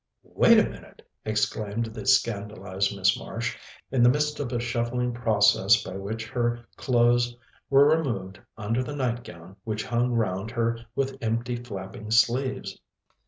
"Wait 0.23 0.57
a 0.57 0.63
minute!" 0.63 1.07
exclaimed 1.25 1.85
the 1.85 2.07
scandalized 2.07 2.97
Miss 2.97 3.15
Marsh, 3.19 3.55
in 3.91 4.01
the 4.01 4.09
midst 4.09 4.39
of 4.39 4.51
a 4.51 4.59
shuffling 4.59 5.13
process 5.13 5.83
by 5.83 5.95
which 5.95 6.27
her 6.27 6.65
clothes 6.75 7.35
were 7.69 7.95
removed 7.95 8.39
under 8.57 8.81
the 8.81 8.95
nightgown 8.95 9.55
which 9.63 9.83
hung 9.85 10.13
round 10.13 10.49
her 10.49 10.75
with 10.95 11.19
empty 11.21 11.55
flapping 11.55 12.09
sleeves. 12.09 12.81